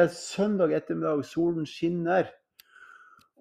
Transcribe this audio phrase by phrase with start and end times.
[0.00, 2.28] Er søndag ettermiddag, solen skinner.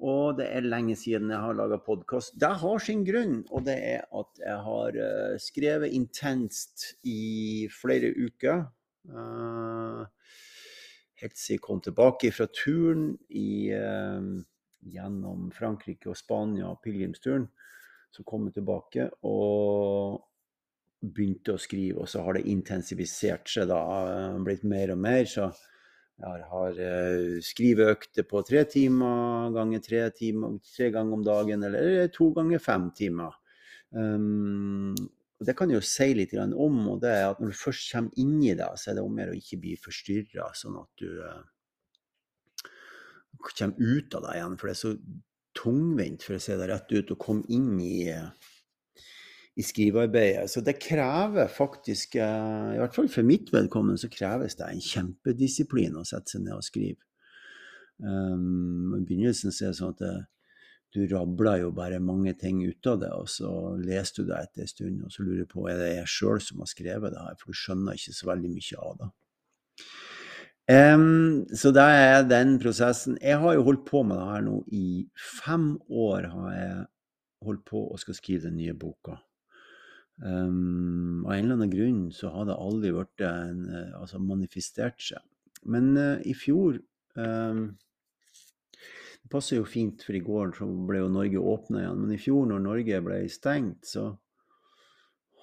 [0.03, 2.33] Og det er lenge siden jeg har laga podkast.
[2.41, 8.11] Det har sin grunn, og det er at jeg har uh, skrevet intenst i flere
[8.11, 8.65] uker.
[9.07, 10.03] Uh,
[11.21, 14.43] helt siden jeg kom tilbake fra turen i, uh,
[14.83, 17.47] gjennom Frankrike og Spania, pilegrimsturen.
[18.11, 20.25] Så kom jeg tilbake, og
[20.99, 23.83] begynte å skrive, og så har det intensivisert seg, da.
[24.43, 25.23] Blitt mer og mer.
[25.29, 25.53] Så
[26.19, 32.09] jeg har uh, skriveøkter på tre timer ganger tre timer, tre ganger om dagen, eller
[32.15, 33.37] to ganger fem timer.
[33.95, 34.95] Um,
[35.39, 38.19] det kan jeg jo si litt om, og det er at når du først kommer
[38.19, 41.39] inn i det, så er det om å ikke bli forstyrra, sånn at du uh,
[43.47, 44.59] kommer ut av det igjen.
[44.59, 44.93] For det er så
[45.59, 48.27] tungvint, for å si det rett ut, å komme inn i uh,
[49.59, 50.47] i skrivearbeidet.
[50.51, 54.83] Så det krever faktisk, eh, i hvert fall for mitt vedkommende, så kreves det en
[54.83, 57.03] kjempedisiplin å sette seg ned og skrive.
[57.99, 60.13] Um, I begynnelsen så er det sånn at det,
[60.95, 64.63] du rabler jo bare mange ting ut av det, og så leser du det etter
[64.63, 67.25] en stund, og så lurer du på er det jeg sjøl som har skrevet det
[67.25, 69.09] her, for du skjønner ikke så veldig mye av det.
[70.69, 73.17] Um, så det er den prosessen.
[73.21, 74.89] Jeg har jo holdt på med det her nå i
[75.43, 76.29] fem år.
[76.29, 76.85] har jeg
[77.45, 79.17] holdt på og skal skrive den nye boka.
[80.19, 84.99] Um, av en eller annen grunn så har det aldri vært en, eh, altså manifestert
[84.99, 85.21] seg.
[85.63, 86.79] Men uh, i fjor
[87.15, 87.61] um,
[89.19, 92.01] Det passer jo fint, for i går så ble jo Norge åpna igjen.
[92.03, 94.09] Men i fjor, når Norge ble stengt, så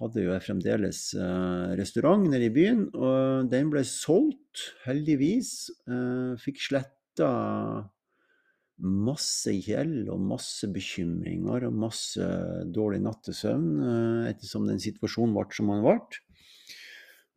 [0.01, 2.87] hadde jo jeg fremdeles uh, restaurant nede i byen.
[2.93, 5.71] Og den ble solgt, heldigvis.
[5.89, 7.31] Uh, fikk sletta
[8.83, 12.27] masse gjeld og masse bekymringer og masse
[12.75, 15.99] dårlig nattesøvn eh, ettersom den situasjonen ble som den ble.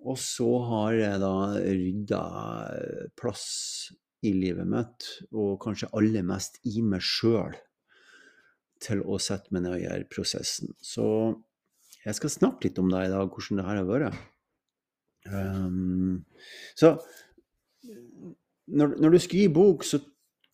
[0.10, 2.24] Og så har jeg da rydda
[3.20, 3.48] plass
[4.24, 7.56] i livet mitt, og kanskje aller mest i meg sjøl,
[8.84, 10.72] til å sette meg ned og gjøre prosessen.
[10.80, 11.06] Så
[12.06, 14.22] jeg skal snakke litt om det i dag, hvordan det her har vært.
[15.30, 16.24] Um,
[16.80, 16.94] så
[18.72, 20.00] når, når, du skriver bok, så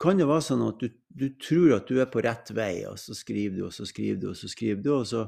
[0.01, 2.97] kan det være sånn at du, du, tror at du er på rett vei, og
[2.99, 5.25] så skriver du, og så skriver du, og så skriver du, og så,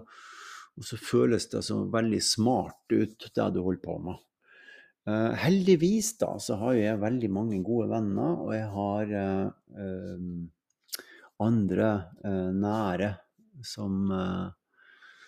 [0.77, 4.23] og så føles det som veldig smart ut, det du holder på med.
[5.07, 9.45] Uh, heldigvis da, så har jeg veldig mange gode venner, og jeg har uh,
[9.79, 11.05] uh,
[11.47, 11.89] andre
[12.57, 13.11] nære
[13.65, 14.09] som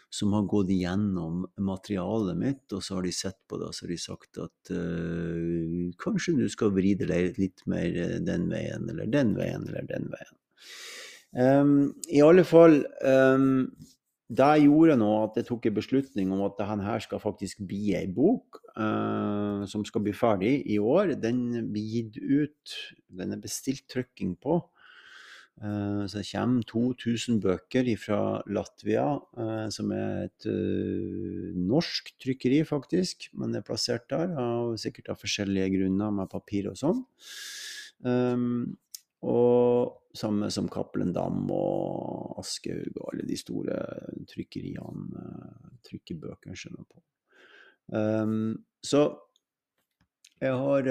[0.09, 3.85] som har gått igjennom materialet mitt, og så har de sett på det og så
[3.85, 8.89] har de sagt at uh, kanskje du skal vri deg litt mer eh, den veien
[8.89, 10.35] eller den veien eller den veien.
[11.29, 11.73] Um,
[12.09, 13.67] I alle fall um,
[14.33, 18.07] Det gjorde nå at jeg tok en beslutning om at denne skal faktisk bli ei
[18.09, 21.13] bok uh, som skal bli ferdig i år.
[21.21, 22.75] Den blir gitt ut,
[23.13, 24.57] den er bestilt trykking på.
[25.59, 32.61] Eh, så det kommer 2000 bøker fra Latvia, eh, som er et uh, norsk trykkeri,
[32.67, 33.27] faktisk.
[33.33, 37.03] Men det er plassert der, av, sikkert av forskjellige grunner, med papir og sånn.
[38.07, 38.77] Um,
[39.27, 43.81] og samme som Cappelen Dam og Aschehoug og alle de store
[44.31, 45.25] trykkeriene
[45.83, 47.03] trykker bøker skjønner på.
[47.91, 48.53] Um,
[48.85, 49.03] så
[50.39, 50.87] jeg har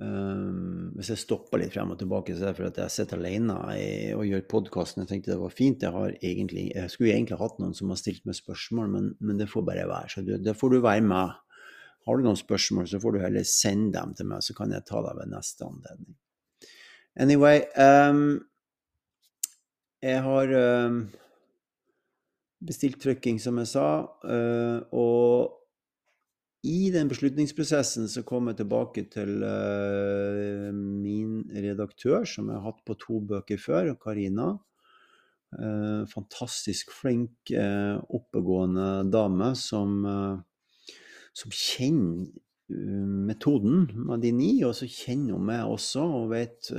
[0.00, 3.56] Um, hvis jeg stopper litt frem og tilbake, så er det fordi jeg sitter alene
[4.16, 5.04] og gjør podkasten.
[5.04, 5.84] Jeg tenkte det var fint.
[5.84, 9.50] Jeg, egentlig, jeg, skulle egentlig hatt noen som har stilt meg spørsmål, men, men det
[9.52, 10.14] får bare være.
[10.14, 11.38] Så det, får du være med.
[12.08, 14.86] Har du noen spørsmål, så får du heller sende dem til meg, så kan jeg
[14.88, 16.16] ta deg ved neste anledning.
[17.20, 18.40] Anyway um,
[20.00, 21.02] Jeg har um,
[22.64, 23.88] bestilt trykking, som jeg sa,
[24.24, 25.61] uh, og
[26.62, 32.84] i den beslutningsprosessen så kom jeg tilbake til uh, min redaktør, som jeg har hatt
[32.86, 34.52] på to bøker før, Karina.
[35.52, 39.98] Uh, fantastisk flink, uh, oppegående dame som,
[41.34, 42.30] som kjenner
[42.72, 46.70] metoden med de ni, og så kjenner hun meg også og vet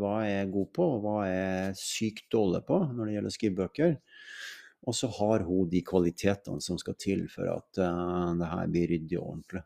[0.00, 3.34] hva jeg er god på, og hva jeg er sykt dårlig på når det gjelder
[3.34, 3.98] å skrive bøker.
[4.88, 8.90] Og så har hun de kvalitetene som skal til for at uh, det her blir
[8.90, 9.62] ryddig og ordentlig.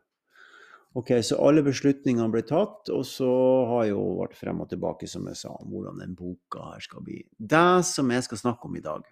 [0.97, 3.29] Ok, Så alle beslutningene ble tatt, og så
[3.69, 7.03] har jo vært frem og tilbake, som jeg sa, om hvordan den boka her skal
[7.05, 7.19] bli.
[7.37, 9.05] Det som jeg skal snakke om i dag,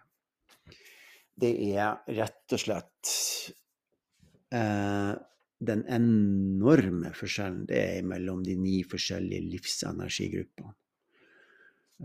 [1.35, 3.11] det er rett og slett
[4.55, 5.13] uh,
[5.65, 10.73] den enorme forskjellen det er mellom de ni forskjellige livsenergigruppene.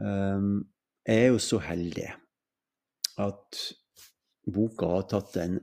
[0.01, 0.51] Um,
[1.07, 2.11] jeg er jo så heldig
[3.21, 3.63] at
[4.47, 5.61] boka har tatt en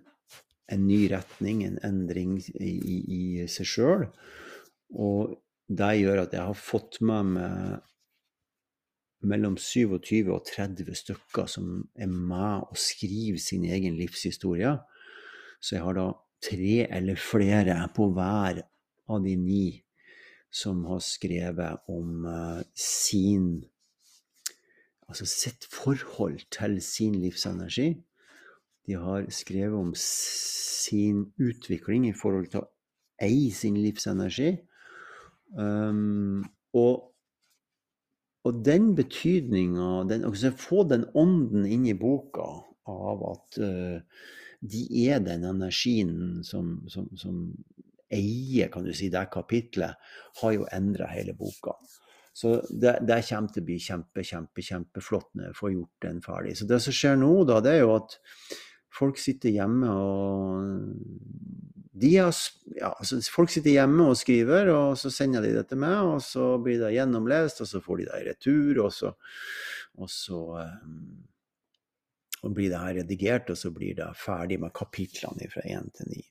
[0.68, 4.08] en ny retning, en endring i, i, i seg sjøl.
[5.00, 5.38] Og
[5.68, 7.86] det gjør at jeg har fått med meg
[9.28, 14.76] mellom 27 og 30 stykker som er med og skriver sin egen livshistorie.
[15.60, 16.08] Så jeg har da
[16.44, 18.62] tre eller flere på hver
[19.10, 19.66] av de ni
[20.54, 23.66] som har skrevet om uh, sin
[25.08, 27.94] Altså sitt forhold til sin livsenergi.
[28.88, 32.70] De har skrevet om sin utvikling i forhold til å
[33.24, 34.54] eie sin livsenergi.
[35.58, 36.44] Um,
[36.78, 37.10] og,
[38.44, 42.48] og, den betydninga altså Få den ånden inn i boka
[42.88, 44.28] av at uh,
[44.60, 47.40] de er den energien som, som, som
[48.12, 49.96] eier kan du si, det kapitlet,
[50.42, 51.76] har jo endra hele boka.
[52.38, 56.20] Så det, det, kommer til å bli kjempe, kjempe, kjempeflott når jeg får gjort den
[56.22, 56.54] ferdig.
[56.60, 58.18] Så det som skjer nå, da, det er jo at
[58.98, 60.66] folk sitter hjemme og
[61.98, 62.34] har,
[62.78, 66.22] ja, altså Folk sitter hjemme og skriver, og så sender de det til meg, og
[66.22, 69.14] så blir det gjennomlest, og så får de det i retur, og så,
[69.98, 70.42] og så
[72.46, 76.12] og blir det her redigert, og så blir det ferdig med kapitlene fra én til
[76.14, 76.24] ni.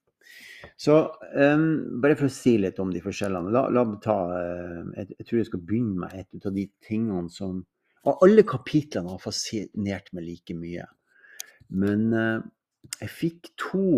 [0.81, 0.97] Så
[1.37, 3.53] um, bare for å si litt om de forskjellene.
[3.55, 7.33] La, la ta, uh, jeg, jeg, tror jeg skal begynne med et av de tingene
[7.33, 7.65] som
[8.07, 10.85] Og alle kapitlene har fascinert meg like mye.
[11.69, 12.45] Men uh,
[13.01, 13.89] jeg fikk to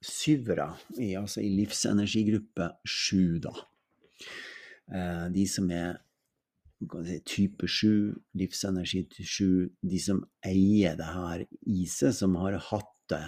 [0.00, 3.52] syvere i, altså i livsenergigruppe sju, da.
[4.90, 5.98] Uh, de som er
[7.28, 13.26] type 7, livsenergi 7, de som eier det her i seg, som har hatt det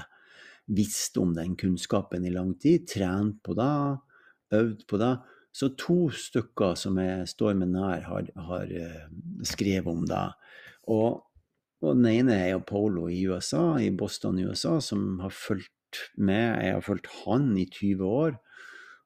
[0.72, 3.98] visst om den kunnskapen i lang tid, trent på det,
[4.56, 5.12] øvd på det.
[5.52, 9.04] Så to stykker som jeg står med nær, har, har uh,
[9.44, 10.24] skrevet om det.
[10.88, 11.20] Og,
[11.82, 16.06] og, den ene er jo Polo i USA, i Boston i USA, som har fulgt
[16.16, 16.62] med.
[16.62, 18.36] Jeg har fulgt han i 20 år.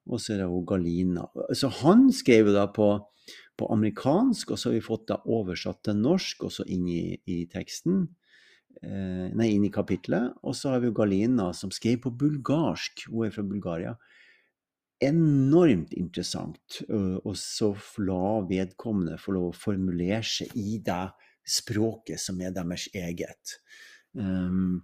[0.07, 1.25] Og så er det Galina.
[1.57, 2.91] Så han skrev jo da på,
[3.59, 7.41] på amerikansk, og så har vi fått det oversatt til norsk, også inn i, i
[7.51, 8.05] teksten.
[8.83, 10.37] Eh, nei, inn i kapitlet.
[10.45, 13.07] Og så har vi jo Galina, som skrev på bulgarsk.
[13.11, 13.97] Hun er fra Bulgaria.
[15.03, 16.79] Enormt interessant.
[16.87, 17.73] Og så
[18.05, 21.05] la vedkommende få lov å formulere seg i det
[21.47, 23.57] språket som er deres eget.
[24.17, 24.83] Um,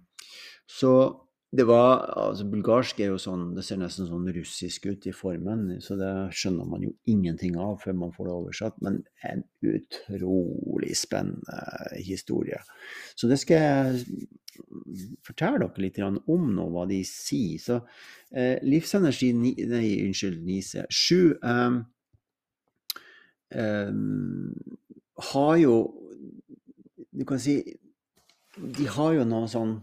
[0.70, 0.94] så
[1.54, 5.68] det var, altså Bulgarsk er jo sånn, det ser nesten sånn russisk ut i formen,
[5.84, 8.80] så det skjønner man jo ingenting av før man får det oversatt.
[8.82, 8.96] Men
[9.28, 11.60] en utrolig spennende
[11.94, 12.58] historie.
[13.14, 14.26] Så det skal jeg
[15.26, 17.62] fortelle dere litt om nå, hva de sier.
[17.62, 17.78] Så
[18.34, 20.88] eh, livsenergi Nei, unnskyld, Nise.
[20.90, 21.78] Sju eh,
[23.62, 23.92] eh,
[25.30, 25.76] har jo
[27.14, 27.60] Du kan si
[28.54, 29.78] De har jo noe sånn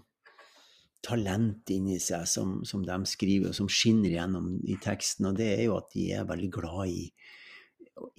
[1.02, 5.32] talent inni seg som, som, de skriver, og som skinner gjennom i teksten.
[5.32, 7.08] Og det er jo at de er veldig glad i,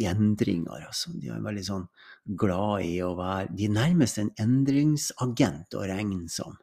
[0.03, 0.87] endringer.
[0.88, 1.12] Altså.
[1.19, 1.87] De er veldig sånn
[2.38, 6.59] glad i å være De er nærmest en endringsagent å regne som.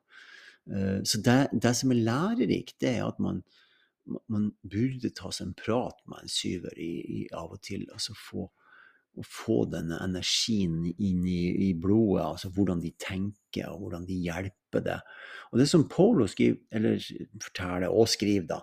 [0.69, 3.41] Uh, så det, det, som er lærerikt, det er at man,
[4.27, 7.87] man burde ta seg en prat med en syver i, i av og til.
[7.93, 8.49] altså få
[9.19, 14.17] å få denne energien inn i, i, blodet, altså hvordan de tenker og hvordan de
[14.25, 14.99] hjelper det.
[15.51, 17.01] Og det som Polo skriver, eller
[17.43, 18.61] forteller og skriver, da,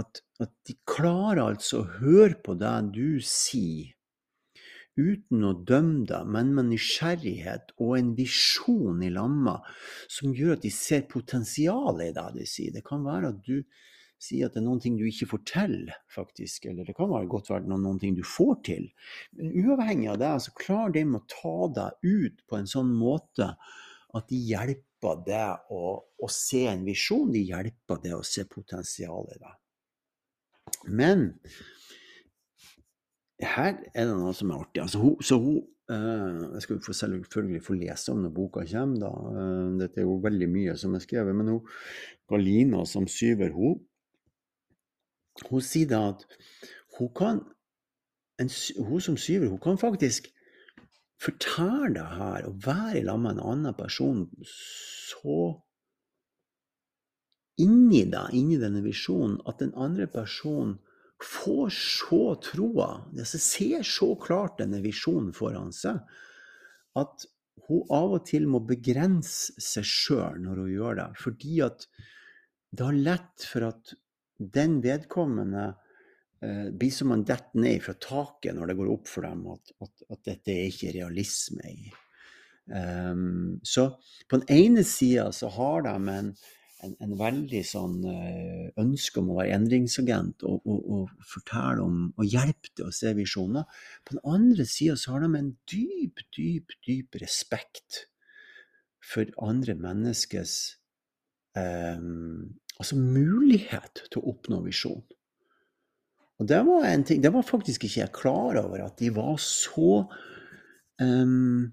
[0.00, 3.92] at, at de klarer altså å høre på det du sier,
[4.96, 9.58] uten å dømme deg, men med nysgjerrighet og en visjon i lamma
[10.08, 12.72] som gjør at de ser potensialet i det du sier.
[12.72, 13.60] Det kan være at du
[14.18, 15.76] si at det er noen ting du ikke til,
[16.12, 16.66] faktisk.
[16.70, 18.88] Eller det kan være godt være noen, noen ting du får til.
[19.36, 23.52] Men uavhengig av det, så klarer de å ta deg ut på en sånn måte
[24.16, 27.30] at de hjelper deg å, å se en visjon.
[27.34, 29.62] De hjelper deg å se potensialet i deg.
[30.88, 31.28] Men
[33.44, 34.84] her er det noe som er artig.
[34.86, 38.96] Altså, hun, så hun Uh, jeg skal selvfølgelig få lese om når boka kommer.
[39.04, 39.10] Da.
[39.36, 41.36] Uh, dette er jo veldig mye som er skrevet.
[41.38, 41.68] Men hun,
[42.26, 43.76] Galina som syver, hun
[45.50, 46.24] hun sier da at
[46.98, 47.44] hun kan
[48.40, 50.28] en, Hun som syver, hun kan faktisk
[51.20, 55.38] fortelle det her og være sammen med en annen person så
[57.56, 60.76] inni deg, inni denne visjonen, at den andre personen
[61.24, 66.02] får så troa, altså ser så klart denne visjonen foran seg,
[67.00, 67.24] at
[67.66, 71.08] hun av og til må begrense seg sjøl når hun gjør det.
[71.18, 71.86] Fordi at
[72.76, 73.96] det har lett for at
[74.38, 75.68] den vedkommende
[76.42, 79.72] eh, blir som man detter ned fra taket når det går opp for dem at,
[79.84, 81.94] at, at dette er ikke realisme i.
[82.66, 83.92] Um, så
[84.26, 86.32] på den ene sida så har de en,
[86.82, 92.00] en, en veldig sånn eh, ønske om å være endringsagent og, og, og fortelle om
[92.16, 93.68] og hjelpe til å se visjoner.
[94.02, 98.02] På den andre sida så har de en dyp, dyp, dyp respekt
[99.06, 100.56] for andre menneskers
[101.58, 102.02] eh,
[102.80, 105.02] altså mulighet til å oppnå visjon.
[106.36, 109.38] Og det var en ting, det var faktisk ikke jeg klar over, at de var
[109.40, 110.02] så
[111.00, 111.72] um,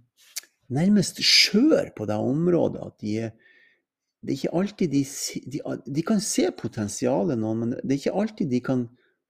[0.71, 3.15] nærmest skjør på det området at de
[4.23, 5.01] det er ikke alltid de,
[5.51, 8.85] de, de kan se potensialet noen, men det er ikke alltid de kan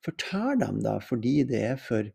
[0.05, 2.11] fortelle dem det, fordi det er for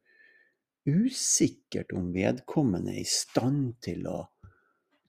[0.86, 4.20] usikkert om vedkommende er i stand til å,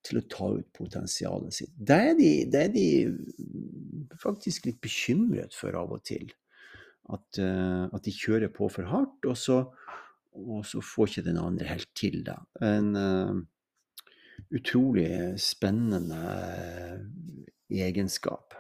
[0.06, 1.74] til å ta ut potensialet sitt.
[1.76, 6.30] Det er, de, det er, de, faktisk litt bekymret for av og til.
[7.10, 9.62] At, uh, at de kjører på for hardt, og så,
[10.40, 12.38] og så får ikke den andre helt til det.
[12.64, 13.40] En, uh,
[14.50, 16.20] utrolig spennende
[17.70, 18.56] eh, egenskap.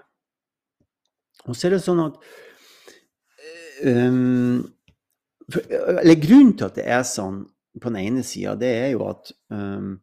[1.47, 2.19] Og så er det sånn at
[3.87, 4.59] um,
[5.49, 7.45] for, Eller grunnen til at det er sånn
[7.79, 9.95] på den ene sida, det er jo at um,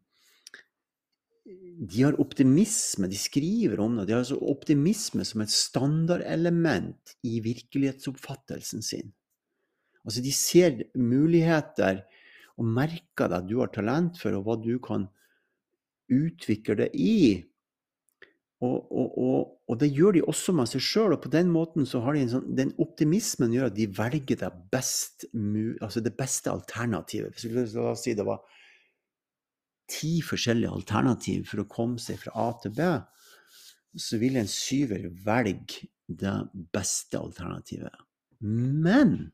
[1.76, 4.06] de har optimisme, de skriver om det.
[4.08, 9.12] De har altså optimisme som et standardelement i virkelighetsoppfattelsen sin.
[10.06, 12.04] Altså de ser muligheter
[12.56, 15.04] og merker at du har talent for, og hva du kan
[16.12, 17.44] utvikle det i.
[18.64, 21.84] Og, og, og, og, det gjør de også med seg sjøl, og på den måten
[21.84, 25.26] så har de en sånn, den optimismen gjør at de velger det, best,
[25.84, 27.36] altså det beste alternativet.
[27.36, 28.40] Hvis la oss si det var
[29.90, 32.88] ti forskjellige alternativ for å komme seg fra A til B,
[33.96, 36.34] så vil en syver velge det
[36.74, 37.94] beste alternativet.
[38.40, 39.32] Men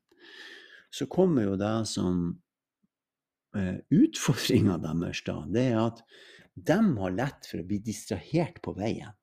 [0.93, 2.21] så kommer jo det som
[3.57, 5.39] eh, utfordringa deres, da.
[5.49, 6.03] Det er at
[6.53, 9.13] de har lett for å bli distrahert på veien.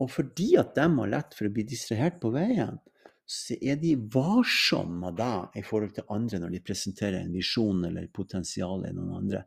[0.00, 2.80] Og fordi at de har lett for å bli distrahert på veien,
[3.30, 8.08] så er de varsomme det i forhold til andre når de presenterer en visjon eller
[8.14, 9.44] potensial i noen andre,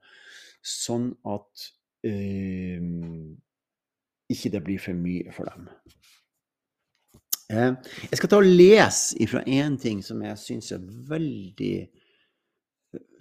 [0.64, 1.66] sånn at
[2.08, 2.86] øh,
[4.32, 5.68] ikke det blir for mye for dem.
[7.52, 7.74] Eh,
[8.08, 11.76] jeg skal ta og lese ifra én ting som jeg syns er veldig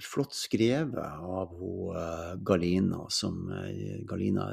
[0.03, 3.69] flott skrevet av hun, uh, Galina, som uh,
[4.09, 4.51] Galina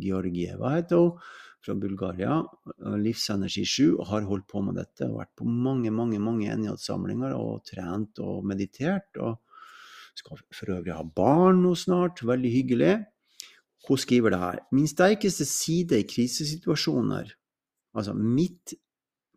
[0.00, 1.24] Georgieva heter hun,
[1.64, 2.42] fra Bulgaria.
[3.00, 5.06] Livsenergi 7 og har holdt på med dette.
[5.06, 9.16] Har Vært på mange mange, mange NJ-samlinger og trent og meditert.
[9.16, 9.40] og
[10.14, 12.20] Skal for øvrig ha barn nå snart.
[12.20, 12.92] Veldig hyggelig.
[13.88, 14.60] Hun skriver det her.
[14.72, 17.32] Min sterkeste side i krisesituasjoner
[17.94, 18.74] Altså mitt,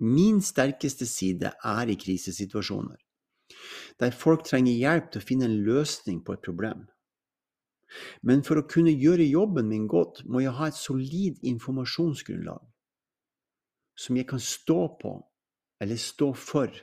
[0.01, 2.97] min sterkeste side er i krisesituasjoner
[4.01, 6.85] der folk trenger hjelp til å finne en løsning på et problem.
[8.21, 12.65] Men for å kunne gjøre jobben min godt, må jeg ha et solid informasjonsgrunnlag
[13.97, 15.13] som jeg kan stå på
[15.81, 16.73] eller stå for.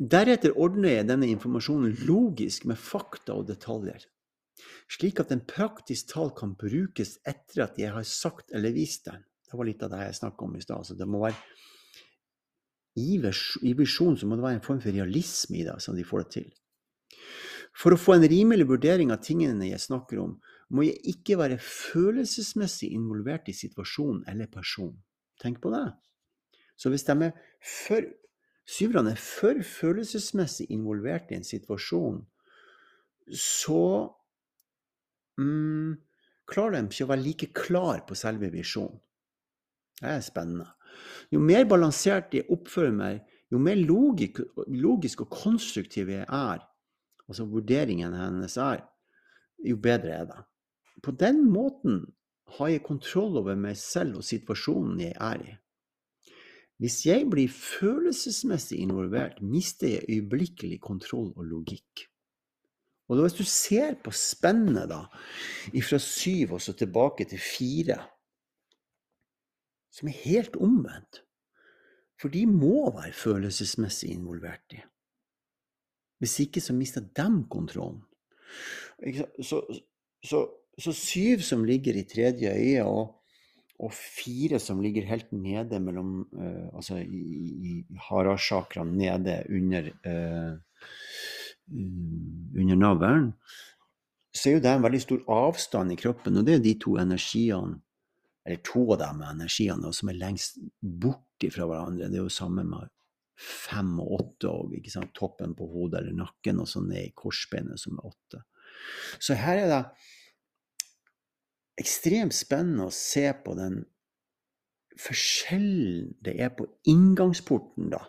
[0.00, 4.06] Deretter ordner jeg denne informasjonen logisk med fakta og detaljer,
[4.88, 9.20] slik at en praktisk tall kan brukes etter at jeg har sagt eller vist den.
[9.50, 10.94] Det var litt av det jeg snakka om i stad.
[10.96, 11.36] Det må være
[13.00, 16.24] i, visjonen så må det være en form for realisme i det, som de får
[16.24, 16.48] det til.
[17.76, 20.36] For å få en rimelig vurdering av tingene jeg snakker om,
[20.70, 24.98] må jeg ikke være følelsesmessig involvert i situasjonen eller personen.
[25.40, 25.86] Tenk på det.
[26.78, 27.32] Så hvis de er
[27.64, 28.04] for,
[28.68, 32.20] syverne er for følelsesmessig involvert i en situasjon,
[33.30, 33.82] så
[35.40, 35.96] mm,
[36.50, 38.98] klarer de ikke å være like klar på selve visjonen.
[40.00, 40.70] Det er spennende.
[41.30, 43.20] Jo mer balansert jeg oppfører meg,
[43.50, 46.62] jo mer logik, logisk og konstruktiv jeg er,
[47.28, 48.84] altså vurderingen hennes er,
[49.66, 50.40] jo bedre er det.
[51.02, 52.04] På den måten
[52.58, 55.56] har jeg kontroll over meg selv og situasjonen jeg er i.
[56.80, 62.06] Hvis jeg blir følelsesmessig involvert, mister jeg øyeblikkelig kontroll og logikk.
[63.10, 65.02] Og Hvis du ser på spennet da,
[65.82, 67.98] fra syv og så tilbake til fire,
[69.94, 71.22] som er helt omvendt.
[72.20, 74.82] For de må være følelsesmessig involvert i.
[76.20, 78.02] Hvis ikke så mister de kontrollen.
[79.40, 79.62] Så,
[80.24, 80.42] så,
[80.78, 83.14] så, syv som ligger i tredje øye, og,
[83.80, 87.22] og fire som ligger helt nede mellom uh, Altså i,
[87.70, 90.58] i harachakraen nede under uh,
[91.70, 93.32] under navlen,
[94.34, 96.96] så er jo det en veldig stor avstand i kroppen, og det er de to
[96.98, 97.78] energiene
[98.44, 102.08] eller to av de energiene som er lengst borti fra hverandre.
[102.08, 102.88] Det er jo samme med
[103.40, 104.76] fem og åtte òg.
[105.16, 108.42] Toppen på hodet eller nakken, og så ned i korsbeinet, som er åtte.
[109.20, 109.82] Så her er det
[111.80, 113.82] ekstremt spennende å se på den
[115.00, 118.02] forskjellen det er på inngangsporten da,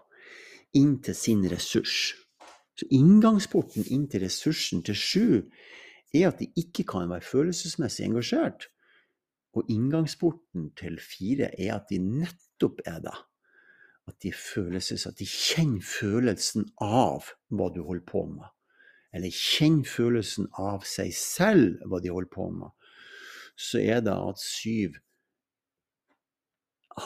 [0.76, 2.14] inn til sin ressurs.
[2.80, 5.28] Så inngangsporten inn til ressursen til sju
[6.16, 8.71] er at de ikke kan være følelsesmessig engasjert.
[9.58, 13.18] Og inngangsporten til fire er at de nettopp er det.
[14.08, 18.48] At de følelses, at de kjenner følelsen av hva du holder på med.
[19.12, 22.72] Eller kjenner følelsen av seg selv, hva de holder på med.
[23.60, 24.98] Så er det at syv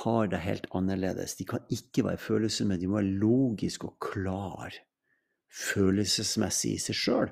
[0.03, 1.35] har det helt annerledes.
[1.37, 4.85] De kan ikke være følelser, men de må være logiske og klare
[5.55, 7.29] følelsesmessig i seg sjøl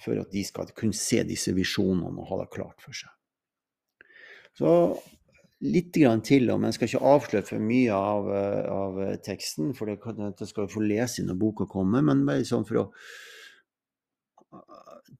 [0.00, 3.10] for at de skal kunne se disse visjonene og ha det klart for seg.
[4.56, 4.70] Så
[5.64, 8.28] litt grann til, men jeg skal ikke avsløre for mye av,
[8.72, 9.98] av teksten, for det,
[10.38, 12.04] det skal få lese når boka kommer.
[12.04, 12.86] Men bare sånn for å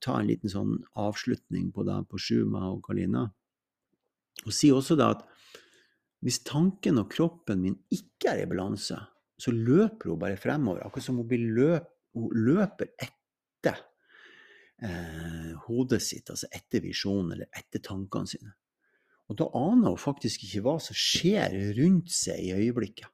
[0.03, 3.25] ta en liten sånn avslutning på det på Sjuma og Kalina.
[4.45, 5.25] Og si også da at
[6.25, 8.97] hvis tanken og kroppen min ikke er i balanse,
[9.37, 13.77] så løper hun bare fremover, akkurat som hun løp hun løper etter
[14.81, 18.55] eh, hodet sitt, altså etter visjonen eller etter tankene sine.
[19.27, 23.11] Og da aner hun faktisk ikke hva som skjer rundt seg i øyeblikket.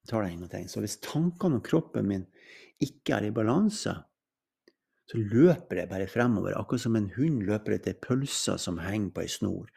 [0.00, 0.68] Jeg tar gang til.
[0.72, 2.24] Så hvis tankene og kroppen min
[2.82, 3.94] ikke er i balanse,
[5.10, 9.24] så løper jeg bare fremover, akkurat som en hund løper etter pølser som henger på
[9.24, 9.70] ei snor.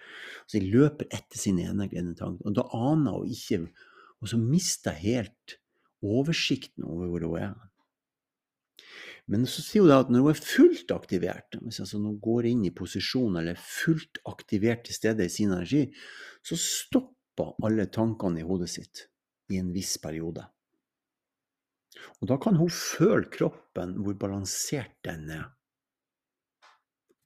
[0.46, 2.46] Så jeg løper etter sin ene tanker.
[2.46, 3.67] og da aner hun ikke
[4.22, 5.60] Og så mister jeg helt
[6.01, 7.73] oversikten over hvor hun er.
[9.32, 12.50] Men så sier hun da at når hun er fullt aktivert, hvis altså hun går
[12.50, 15.86] inn i posisjon eller er fullt aktivert til stede i sin energi,
[16.44, 19.08] så stopper alle tankene i hodet sitt
[19.53, 20.43] i en viss periode.
[22.19, 25.45] Og da kan hun føle kroppen, hvor balansert den er.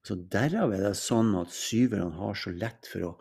[0.07, 3.15] Så Derav er det sånn at syverne har så lett for å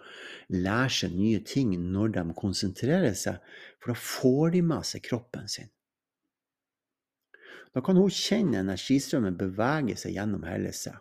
[0.55, 3.41] lære seg nye ting når de konsentrerer seg,
[3.81, 5.73] for da får de med seg kroppen sin.
[7.77, 10.97] Da kan hun kjenne energistrømmen bevege seg gjennom hele seg.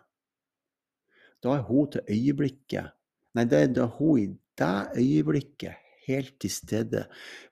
[1.40, 2.92] Da er hun til øyeblikket
[3.36, 7.02] Nei, det er hun i det øyeblikket helt til stede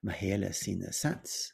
[0.00, 1.52] med hele sin essens.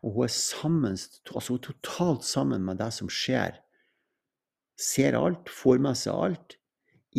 [0.00, 3.60] Og hun er sammen, altså hun er totalt sammen med det som skjer
[4.80, 6.56] ser alt, får med seg alt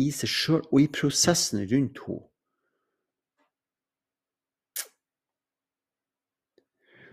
[0.02, 2.31] i seg sjøl og i prosessen rundt henne.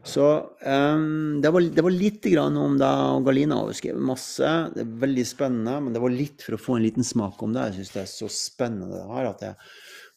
[0.04, 0.26] Så
[0.66, 2.88] um, det, var, det, var, litt om det.
[2.88, 4.52] og Galina har skrevet masse.
[4.74, 5.78] Det er veldig spennende.
[5.86, 7.70] Men det var litt for å få en liten smak om det.
[7.70, 9.58] Jeg syns det er så spennende det her at jeg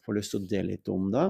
[0.06, 1.26] får lyst til å dele litt om det.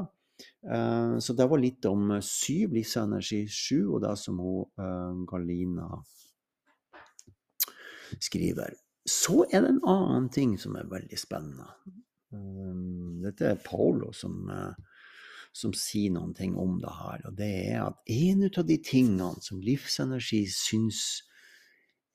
[0.67, 5.89] Uh, så det var litt om syv, livsenergi sju, og det som hun, uh, Galina
[8.21, 8.77] skriver.
[9.09, 11.69] Så er det en annen ting som er veldig spennende.
[12.33, 14.92] Um, dette er Paolo som, uh,
[15.53, 17.27] som sier noen ting om det her.
[17.29, 21.03] Og det er at en av de tingene som livsenergi syns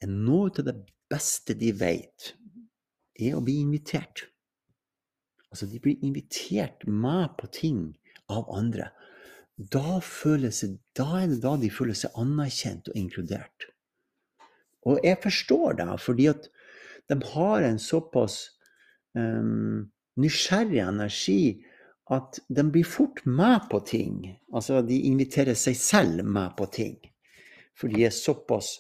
[0.02, 0.76] er noe av det
[1.10, 2.34] beste de vet,
[3.18, 4.28] er å bli invitert.
[5.50, 7.82] Altså, de blir invitert med på ting
[8.30, 8.92] av andre.
[9.58, 13.70] Da, seg, da er det da de føler seg anerkjent og inkludert.
[14.88, 16.50] Og jeg forstår det, fordi at
[17.10, 18.38] de har en såpass
[19.18, 19.88] um,
[20.20, 21.42] nysgjerrig energi
[22.14, 24.22] at de blir fort med på ting.
[24.54, 26.96] Altså, de inviterer seg selv med på ting.
[27.78, 28.74] For de er såpass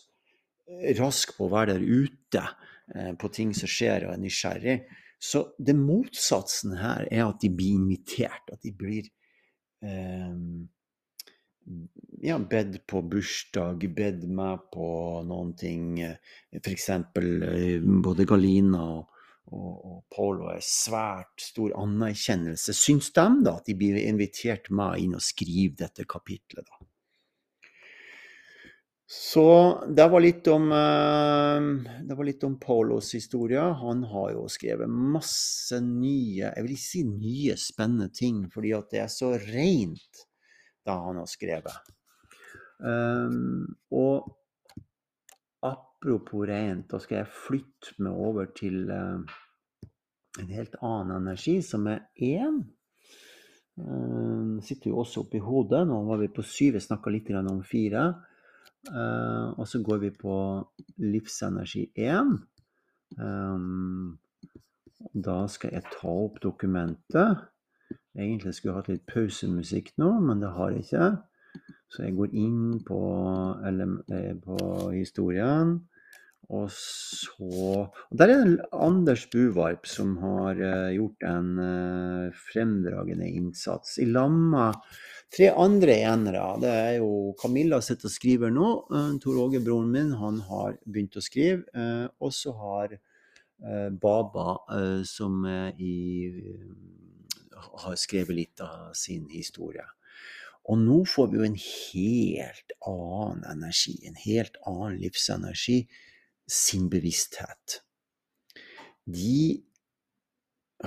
[0.99, 2.43] raske på å være der ute
[2.95, 4.77] eh, på ting som skjer, og er nysgjerrig.
[5.19, 8.51] Så det motsatsen her er at de blir invitert.
[8.53, 9.07] At de blir
[9.83, 10.33] eh,
[12.23, 14.89] ja, bedt på bursdag, bedt meg på
[15.27, 15.99] noen ting.
[16.61, 16.89] F.eks.
[16.95, 19.13] Eh, både Galina og,
[19.53, 22.75] og, og Polo er svært stor anerkjennelse.
[22.75, 26.87] Syns de da at de blir invitert med inn og skrive dette kapitlet, da?
[29.07, 29.43] Så
[29.95, 31.67] det var litt om, eh,
[32.03, 33.61] det var litt om Paulos historie.
[33.79, 38.91] Han har jo skrevet masse nye, jeg vil ikke si nye, spennende ting, fordi at
[38.91, 40.25] det er så rent
[40.83, 41.93] det han har skrevet.
[42.83, 43.63] Um,
[43.95, 44.27] og
[46.07, 49.19] apropos rent, da skal jeg flytte meg over til uh,
[50.39, 52.61] en helt annen energi, som er én.
[53.77, 55.83] Uh, sitter jo også oppi hodet.
[55.87, 58.05] Nå var vi på syv, jeg snakka litt om fire.
[58.87, 60.37] Uh, og så går vi på
[61.03, 62.37] livsenergi én.
[63.19, 64.17] Um,
[65.11, 67.43] da skal jeg ta opp dokumentet.
[68.15, 71.11] Egentlig skulle jeg hatt litt pausemusikk nå, men det har jeg ikke.
[71.91, 72.97] Så jeg går inn på,
[74.43, 74.57] på
[74.95, 75.77] historien,
[76.55, 83.27] Og så og Der er det Anders Buvarp som har uh, gjort en uh, fremdragende
[83.27, 83.97] innsats.
[83.99, 84.69] I lamma
[85.33, 86.45] tre andre enere.
[86.63, 88.69] Det er jo Camilla sitter og skriver nå.
[88.87, 91.67] Uh, Tor Åge, broren min, han har begynt å skrive.
[92.19, 92.97] Og så har
[93.97, 94.51] Baba,
[95.09, 95.41] som
[95.81, 96.29] i,
[97.81, 99.81] har skrevet litt av sin historie.
[100.69, 105.79] Og nå får vi jo en helt annen energi, en helt annen livsenergi
[106.47, 107.81] sin bevissthet.
[109.07, 109.63] De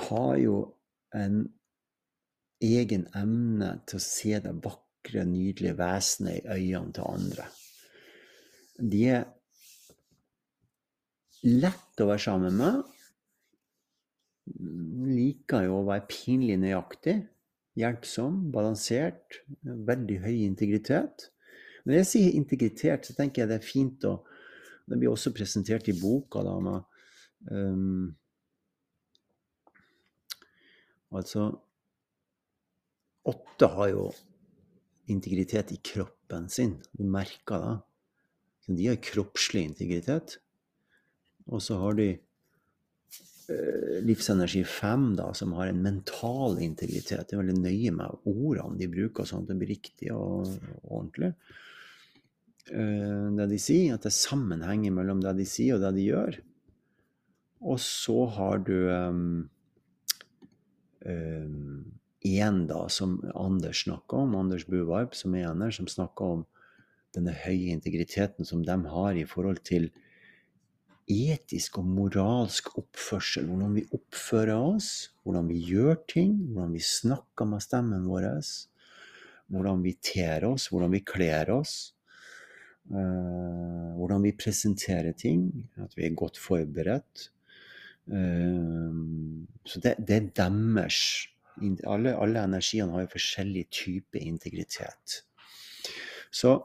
[0.09, 0.57] har jo
[1.16, 1.42] en
[2.61, 7.46] egen evne til å se det vakre, nydelige vesenet i øynene til andre.
[8.81, 9.27] De er
[11.44, 12.81] lett å være sammen med.
[15.11, 17.18] Liker jo å være pinlig nøyaktig.
[17.81, 19.40] Hjelpsom, balansert.
[19.64, 21.31] Veldig høy integritet.
[21.87, 24.18] Når jeg sier integritet, så tenker jeg det er fint å
[24.87, 26.43] det blir også presentert i boka.
[26.47, 26.83] da med
[27.51, 28.16] um,
[31.11, 31.51] Altså
[33.31, 34.05] Åtte har jo
[35.11, 36.79] integritet i kroppen sin.
[36.97, 37.77] Du merker det.
[38.64, 40.38] Så de har kroppslig integritet.
[41.51, 47.29] Og så har de uh, livsenergi 5, da, som har en mental integritet.
[47.29, 50.49] De er veldig nøye med ordene de bruker, sånn at det blir riktig og,
[50.81, 51.35] og ordentlig.
[52.70, 56.06] Eh, det de sier, at det er sammenheng mellom det de sier og det de
[56.11, 56.38] gjør.
[57.61, 59.48] Og så har du um,
[61.04, 61.83] um,
[62.20, 66.46] en da, som Anders snakker om, Anders Buvarp, som er en her, som snakker om
[67.16, 69.90] denne høye integriteten som de har i forhold til
[71.11, 73.48] etisk og moralsk oppførsel.
[73.50, 78.28] Hvordan vi oppfører oss, hvordan vi gjør ting, hvordan vi snakker med stemmen vår,
[79.50, 81.96] hvordan vi ter oss, hvordan vi kler oss.
[82.90, 85.44] Uh, hvordan vi presenterer ting,
[85.79, 87.29] at vi er godt forberedt.
[88.11, 91.29] Uh, så det, det, er deres
[91.87, 95.22] alle, alle, energiene har jo forskjellig type integritet.
[96.31, 96.57] Så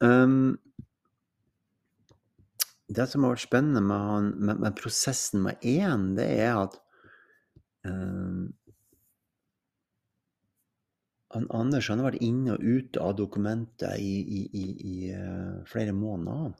[0.00, 0.58] um,
[2.88, 6.74] Det som har vært spennende med, med, med prosessen med én, det er at
[7.88, 8.52] um,
[11.32, 15.62] han, Anders han har vært inne og ute av dokumentet i, i, i, i uh,
[15.68, 16.52] flere måneder.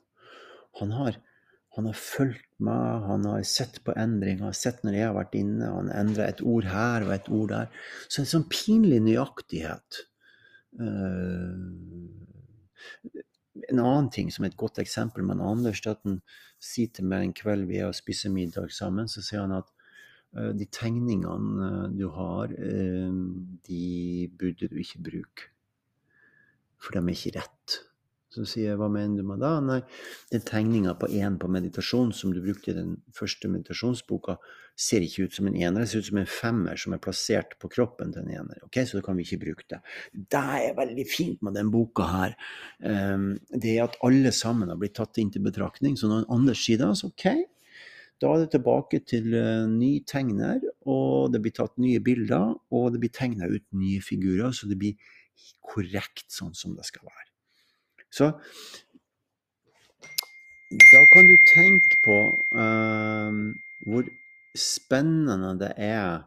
[0.80, 1.18] Han har,
[1.76, 5.68] han har fulgt meg, han har sett på endringer, sett når jeg har vært inne.
[5.68, 7.84] Han endra et ord her og et ord der.
[8.08, 10.06] Så en sånn pinlig nøyaktighet.
[10.80, 11.52] Uh,
[13.68, 16.22] en annen ting som er et godt eksempel med Anders, er at han
[16.62, 19.68] sier til meg en kveld vi er og spiser middag sammen, så sier han at
[19.68, 19.81] Eh,
[20.32, 23.14] de tegningene eh, du har, eh,
[23.68, 25.48] de burde du ikke bruke.
[26.82, 27.80] For de er ikke rett.
[28.32, 29.50] Så sier jeg hva mener du med det?
[29.66, 29.78] Nei,
[30.32, 34.38] den tegninga på én på meditasjon som du brukte i den første meditasjonsboka,
[34.72, 37.58] ser ikke ut som en ener, det ser ut som en femmer som er plassert
[37.60, 38.62] på kroppen til en ener.
[38.64, 39.82] Ok, Så da kan vi ikke bruke det.
[40.16, 42.36] Det er veldig fint med den boka her.
[42.80, 46.00] Det er at alle sammen har blitt tatt inn til betraktning.
[46.00, 47.28] Så når Anders sier det, så ok,
[48.22, 52.92] da er det tilbake til uh, ny tegner, og det blir tatt nye bilder, og
[52.94, 55.12] det blir tegna ut nye figurer, så det blir
[55.66, 57.28] korrekt sånn som det skal være.
[58.12, 58.30] Så
[60.92, 62.18] da kan du tenke på
[62.56, 63.32] uh,
[63.88, 64.08] hvor
[64.58, 66.22] spennende det er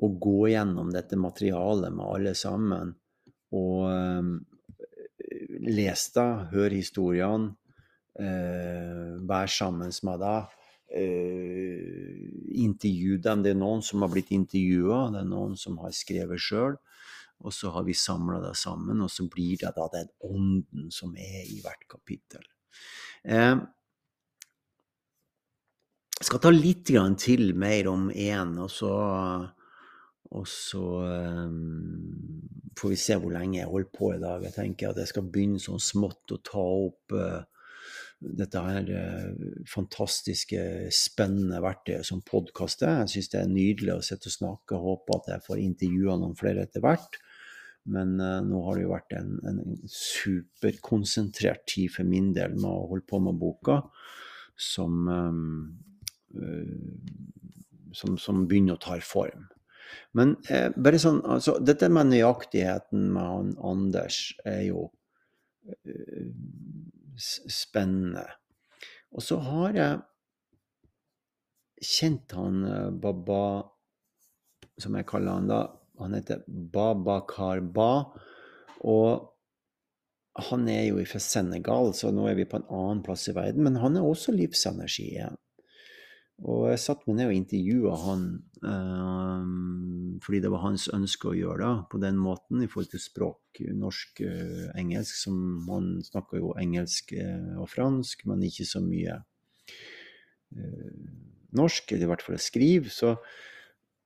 [0.00, 2.94] å gå gjennom dette materialet med alle sammen.
[3.56, 4.30] Og uh,
[5.68, 7.52] les det, hør historiene,
[8.20, 10.59] uh, vær sammen med deg eh,
[10.90, 13.44] intervju dem.
[13.44, 16.74] Det er noen som har blitt intervjua, det er noen som har skrevet sjøl.
[17.40, 21.14] Og så har vi samla det sammen, og så blir det da den ånden som
[21.16, 22.44] er i hvert kapittel.
[23.24, 23.56] Eh,
[26.20, 28.92] jeg skal ta litt til mer om én, og så,
[30.36, 32.44] og så um,
[32.76, 34.44] får vi se hvor lenge jeg holder på i dag.
[34.44, 37.40] Jeg tenker at jeg skal begynne sånn smått å ta opp uh,
[38.20, 40.60] dette her eh, fantastiske,
[40.92, 43.02] spennende verktøyet som podkast er.
[43.02, 44.80] Jeg syns det er nydelig å sitte og snakke.
[44.80, 47.16] Håper at jeg får intervjua noen flere etter hvert.
[47.90, 52.68] Men uh, nå har det jo vært en, en, superkonsentrert tid for min del med
[52.68, 53.78] å holde på med boka,
[54.60, 56.60] som, uh,
[57.96, 59.48] som, som begynner å ta form.
[60.14, 64.84] Men eh, bare sånn, altså, dette med nøyaktigheten med han Anders er jo
[67.20, 68.26] spennende.
[69.14, 69.98] Og så har jeg
[71.80, 73.42] kjent han eh, Baba,
[74.80, 75.60] som jeg kaller han da.
[76.00, 77.92] Han heter Babakar Ba.
[78.88, 79.28] Og
[80.40, 83.66] han er jo fra Senegal, så nå er vi på en annen plass i verden.
[83.66, 85.36] Men han er også livsenergi igjen.
[86.40, 88.22] Og jeg satte meg ned og intervjua han
[88.64, 93.02] um, fordi det var hans ønske å gjøre det på den måten i forhold til
[93.02, 95.18] språk, norsk, uh, engelsk.
[95.20, 100.96] Som han snakker jo engelsk uh, og fransk, men ikke så mye uh,
[101.60, 102.88] norsk, eller i hvert fall skriv.
[102.94, 103.14] Så,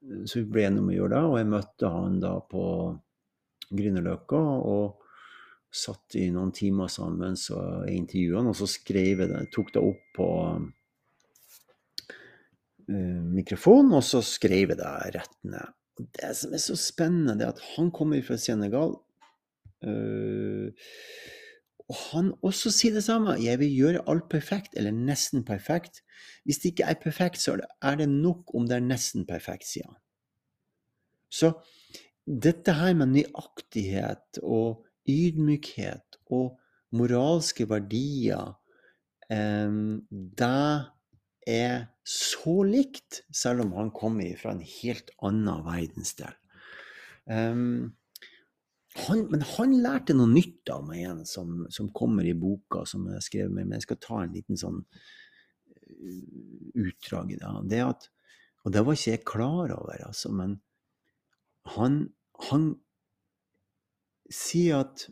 [0.03, 2.67] så vi ble enige om å gjøre det, og jeg møtte han da på
[3.71, 4.45] Grünerløkka.
[4.75, 5.01] og
[5.75, 9.73] satt i noen timer sammen så jeg intervjua han, og så skrev jeg det, tok
[9.75, 10.29] det opp på
[12.91, 15.73] uh, mikrofonen, og så skrev jeg det rett ned.
[15.99, 18.97] Og det som er så spennende, det er at han kommer fra Senegal.
[19.85, 20.73] Uh,
[21.85, 23.37] og han også sier det samme.
[23.43, 26.01] Jeg vil gjøre alt perfekt, eller nesten perfekt.
[26.45, 29.91] Hvis det ikke er perfekt, så er det nok om det er nesten perfekt, sier
[29.91, 30.01] han.
[31.29, 31.53] Så
[32.25, 36.55] dette her med nøyaktighet og ydmykhet og
[36.97, 38.55] moralske verdier,
[39.29, 40.51] det
[41.49, 46.35] er så likt, selv om han kommer fra en helt annen verdensdel.
[48.95, 53.09] Han, men han lærte noe nytt av meg igjen, som, som kommer i boka som
[53.11, 53.67] jeg skrev med.
[53.67, 56.21] Men jeg skal ta en liten sånn uh,
[56.85, 58.09] utdrag i det at,
[58.65, 60.31] og det var ikke jeg klar over, altså.
[60.33, 60.57] Men
[61.75, 61.99] han,
[62.49, 62.71] han
[64.33, 65.09] sier at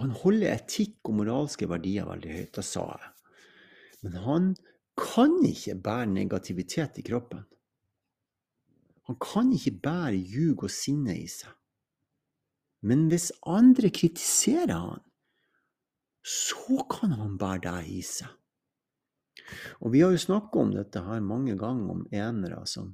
[0.00, 2.54] han holder etikk og moralske verdier veldig høyt.
[2.56, 3.10] Det sa jeg.
[4.06, 4.46] Men han
[5.00, 7.44] kan ikke bære negativitet i kroppen.
[9.08, 11.52] Han kan ikke bære ljug og sinne i seg.
[12.86, 15.02] Men hvis andre kritiserer han,
[16.24, 18.28] så kan han bære det i seg.
[19.80, 22.92] Og vi har jo snakka om dette her mange ganger, om enere som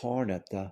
[0.00, 0.68] har dette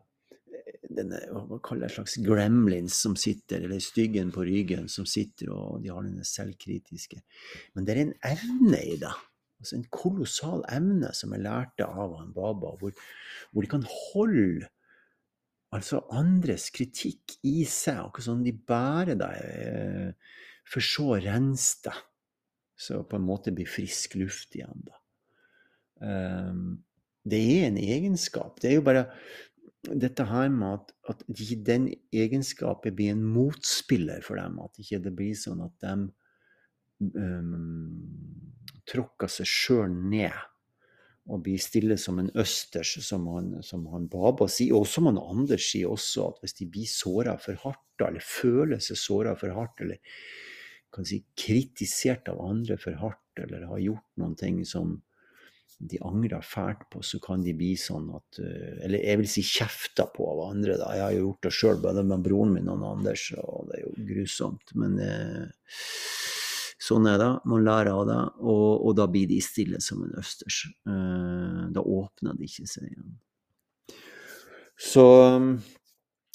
[0.95, 5.83] denne, hva kaller jeg slags gremlins som sitter, eller styggen på ryggen som sitter, og
[5.83, 7.21] de har denne selvkritiske.
[7.75, 9.15] Men det er en evne i det.
[9.59, 12.95] Altså en kolossal evne som jeg lærte av han Baba, hvor,
[13.51, 14.69] hvor de kan holde
[15.75, 20.37] altså andres kritikk i seg, akkurat som de bærer deg, eh,
[20.69, 22.05] for så å rense deg.
[22.79, 24.99] Så på en måte blir frisk luft igjen, da.
[25.99, 26.79] Um,
[27.27, 28.61] det er en egenskap.
[28.63, 29.09] Det er jo bare
[29.83, 31.25] dette her med at, at
[31.67, 34.61] den egenskapen blir en motspiller for dem.
[34.63, 35.97] At ikke det blir sånn at de
[37.19, 38.48] um,
[38.89, 40.37] tråkker seg sjøl ned
[41.29, 45.21] og blir stille som en østers, som han, som han Baba sier, og som han
[45.21, 49.53] Anders sier også, at hvis de blir såra for hardt, eller føler seg såra for
[49.53, 50.01] hardt, eller
[50.95, 54.97] kan si kritisert av andre for hardt, eller har gjort noen ting som
[55.79, 59.45] de angrer fælt på, så kan de bli sånn at eh, Eller jeg vil si
[59.47, 60.89] kjefta på av andre, da.
[60.97, 63.85] Jeg har jo gjort det sjøl, både med broren min og Anders, og det er
[63.85, 64.75] jo grusomt.
[64.81, 65.69] Men eh,
[66.83, 67.31] sånn er det.
[67.51, 70.63] Man lærer av det, og, og, da blir de stille som en østers.
[70.87, 73.17] Eh, da åpner de ikke seg igjen.
[74.79, 75.09] Så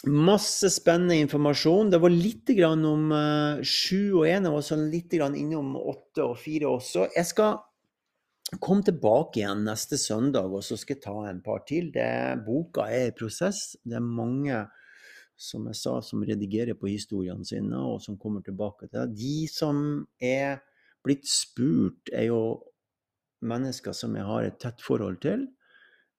[0.03, 1.87] Masse spennende informasjon.
[1.93, 6.67] Det var litt om uh, sju og én, og så litt innom åtte og fire
[6.67, 7.07] også.
[7.15, 7.61] Jeg skal
[8.59, 11.87] komme tilbake igjen neste søndag, og så skal jeg ta en par til.
[11.95, 13.77] Det, boka er i prosess.
[13.79, 14.65] Det er mange
[15.35, 19.17] som jeg sa, som redigerer på historiene sine, og som kommer tilbake til det.
[19.19, 19.77] De som
[20.21, 20.61] er
[21.03, 22.43] blitt spurt, er jo
[23.43, 25.47] mennesker som jeg har et tett forhold til.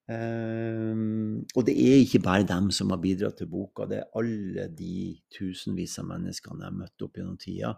[0.05, 4.67] Um, og det er ikke bare dem som har bidratt til boka, det er alle
[4.77, 7.71] de tusenvis av menneskene jeg har møtt opp gjennom tida.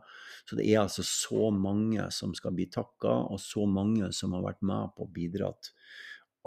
[0.42, 4.42] Så det er altså så mange som skal bli takka, og så mange som har
[4.48, 5.70] vært med på å bidratt.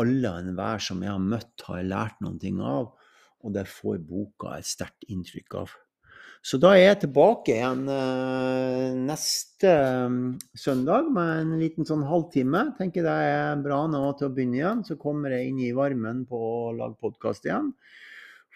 [0.03, 2.91] Alle og enhver som jeg har møtt, har jeg lært noen ting av,
[3.43, 5.77] og det får boka et sterkt inntrykk av.
[6.39, 9.71] Så da er jeg tilbake igjen uh, neste
[10.07, 10.19] um,
[10.55, 12.61] søndag med en liten sånn halvtime.
[12.77, 14.85] Tenker det er bra nå til å begynne igjen.
[14.87, 17.73] Så kommer jeg inn i varmen på å lage podkast igjen.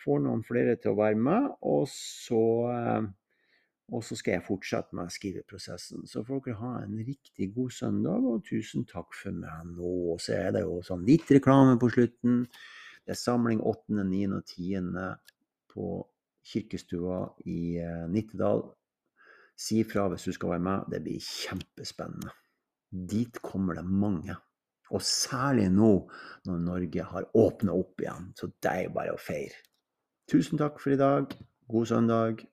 [0.05, 1.49] Får noen flere til å være med.
[1.67, 3.03] Og så, uh,
[3.91, 6.07] og så skal jeg fortsette med skriveprosessen.
[6.07, 10.15] Så får dere ha en riktig god søndag, og tusen takk for meg nå.
[10.23, 12.45] Så er det jo sånn litt reklame på slutten.
[13.03, 14.23] Det er samling 8., 9.
[14.37, 14.79] og 10.
[15.73, 15.89] på
[16.43, 18.63] kirkestua i eh, Nittedal.
[19.59, 20.87] Si fra hvis du skal være med.
[20.91, 22.31] Det blir kjempespennende.
[22.89, 24.35] Dit kommer det mange.
[24.93, 25.91] Og særlig nå
[26.45, 28.31] når Norge har åpna opp igjen.
[28.37, 29.57] Så det er bare å feire.
[30.29, 31.33] Tusen takk for i dag.
[31.69, 32.45] God søndag.